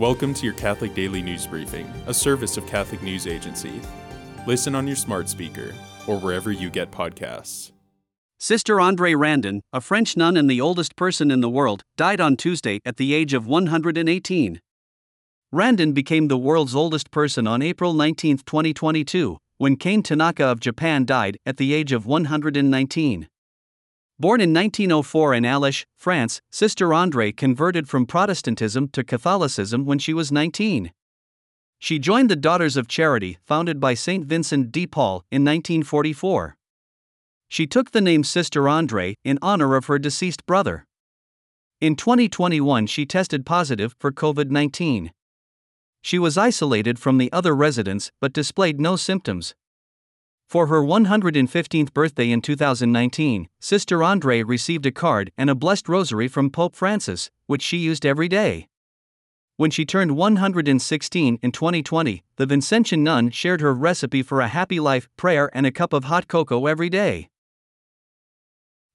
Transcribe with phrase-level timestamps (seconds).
[0.00, 3.82] Welcome to your Catholic Daily News Briefing, a service of Catholic News Agency.
[4.46, 5.74] Listen on your smart speaker
[6.06, 7.70] or wherever you get podcasts.
[8.38, 12.38] Sister André Randon, a French nun and the oldest person in the world, died on
[12.38, 14.60] Tuesday at the age of 118.
[15.52, 21.04] Randon became the world's oldest person on April 19, 2022, when Kane Tanaka of Japan
[21.04, 23.28] died at the age of 119.
[24.20, 30.12] Born in 1904 in Alès, France, Sister Andre converted from Protestantism to Catholicism when she
[30.12, 30.92] was 19.
[31.78, 36.54] She joined the Daughters of Charity, founded by Saint Vincent de Paul, in 1944.
[37.48, 40.84] She took the name Sister Andre in honor of her deceased brother.
[41.80, 45.12] In 2021, she tested positive for COVID 19.
[46.02, 49.54] She was isolated from the other residents but displayed no symptoms.
[50.50, 56.26] For her 115th birthday in 2019, Sister Andre received a card and a blessed rosary
[56.26, 58.66] from Pope Francis, which she used every day.
[59.58, 64.80] When she turned 116 in 2020, the Vincentian nun shared her recipe for a happy
[64.80, 67.30] life, prayer, and a cup of hot cocoa every day.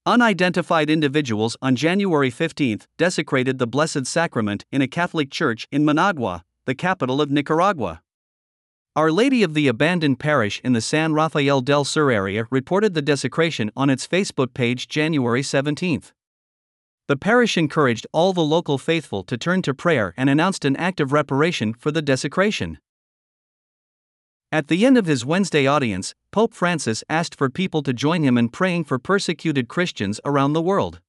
[0.04, 6.44] Unidentified individuals on January 15 desecrated the Blessed Sacrament in a Catholic church in Managua,
[6.66, 8.02] the capital of Nicaragua.
[8.96, 13.02] Our Lady of the Abandoned Parish in the San Rafael del Sur area reported the
[13.02, 16.02] desecration on its Facebook page January 17.
[17.06, 20.98] The parish encouraged all the local faithful to turn to prayer and announced an act
[20.98, 22.78] of reparation for the desecration.
[24.50, 28.38] At the end of his Wednesday audience, Pope Francis asked for people to join him
[28.38, 31.02] in praying for persecuted Christians around the world.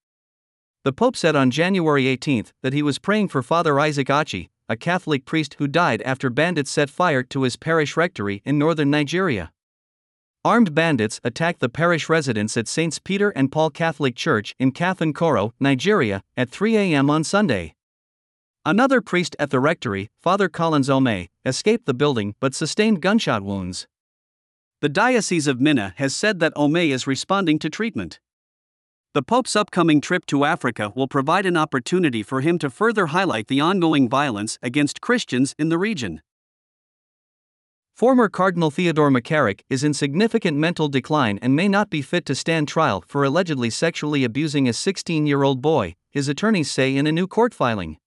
[0.84, 4.76] The Pope said on January 18 that he was praying for Father Isaac Achi, a
[4.76, 9.52] Catholic priest who died after bandits set fire to his parish rectory in northern Nigeria.
[10.44, 15.14] Armed bandits attacked the parish residence at Saints Peter and Paul Catholic Church in Kafin
[15.60, 17.10] Nigeria, at 3 a.m.
[17.10, 17.76] on Sunday.
[18.66, 23.88] Another priest at the rectory, Father Collins Omeh, escaped the building but sustained gunshot wounds.
[24.82, 28.20] The Diocese of Minna has said that Omeh is responding to treatment.
[29.18, 33.48] The Pope's upcoming trip to Africa will provide an opportunity for him to further highlight
[33.48, 36.22] the ongoing violence against Christians in the region.
[37.96, 42.36] Former Cardinal Theodore McCarrick is in significant mental decline and may not be fit to
[42.36, 47.08] stand trial for allegedly sexually abusing a 16 year old boy, his attorneys say in
[47.08, 47.98] a new court filing.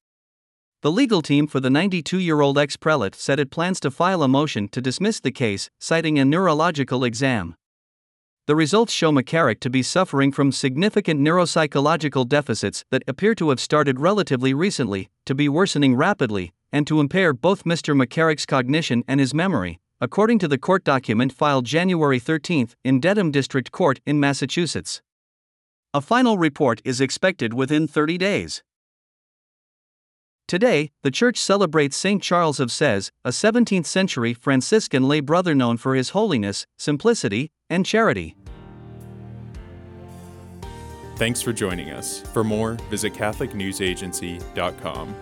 [0.83, 4.23] The legal team for the 92 year old ex prelate said it plans to file
[4.23, 7.57] a motion to dismiss the case, citing a neurological exam
[8.47, 13.61] the results show McCarrick to be suffering from significant neuropsychological deficits that appear to have
[13.61, 17.95] started relatively recently, to be worsening rapidly, and to impair both Mr.
[17.95, 23.31] McCarrick's cognition and his memory, according to the court document filed January 13 in Dedham
[23.31, 25.03] District Court in Massachusetts.
[25.93, 28.63] A final report is expected within 30 days.
[30.51, 32.21] Today, the church celebrates St.
[32.21, 37.87] Charles of Sezze, a 17th century Franciscan lay brother known for his holiness, simplicity, and
[37.87, 38.35] charity.
[41.15, 42.23] Thanks for joining us.
[42.33, 45.15] For more, visit CatholicNewsAgency.com.